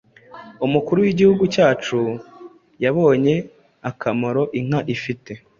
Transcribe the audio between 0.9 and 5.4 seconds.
w’Igihugu cyacu yabonye akamaro inka ifite